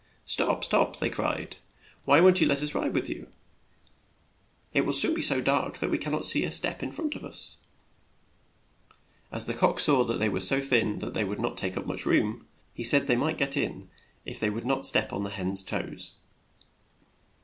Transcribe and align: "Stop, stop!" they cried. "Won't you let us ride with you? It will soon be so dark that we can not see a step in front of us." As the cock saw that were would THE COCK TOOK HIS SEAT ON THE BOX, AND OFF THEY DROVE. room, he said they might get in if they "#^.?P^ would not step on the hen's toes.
"Stop, 0.25 0.63
stop!" 0.63 0.95
they 0.97 1.11
cried. 1.11 1.57
"Won't 2.07 2.41
you 2.41 2.47
let 2.47 2.63
us 2.63 2.73
ride 2.73 2.95
with 2.95 3.07
you? 3.07 3.27
It 4.73 4.81
will 4.81 4.93
soon 4.93 5.13
be 5.13 5.21
so 5.21 5.41
dark 5.41 5.77
that 5.77 5.91
we 5.91 5.99
can 5.99 6.11
not 6.11 6.25
see 6.25 6.43
a 6.43 6.49
step 6.49 6.81
in 6.81 6.91
front 6.91 7.13
of 7.13 7.23
us." 7.23 7.57
As 9.31 9.45
the 9.45 9.53
cock 9.53 9.79
saw 9.79 9.97
that 9.97 9.97
were 9.97 9.97
would 9.97 10.07
THE 10.07 10.15
COCK 10.15 10.17
TOOK 10.17 10.33
HIS 10.33 10.45
SEAT 10.47 10.53
ON 10.55 10.59
THE 10.59 10.63
BOX, 10.63 10.63
AND 10.63 10.63
OFF 10.63 10.65
THEY 10.65 10.79
DROVE. 11.69 12.05
room, 12.07 12.47
he 12.73 12.83
said 12.83 13.05
they 13.05 13.15
might 13.15 13.37
get 13.37 13.55
in 13.55 13.91
if 14.25 14.39
they 14.39 14.47
"#^.?P^ 14.47 14.53
would 14.55 14.65
not 14.65 14.87
step 14.87 15.13
on 15.13 15.23
the 15.23 15.29
hen's 15.29 15.61
toes. 15.61 16.13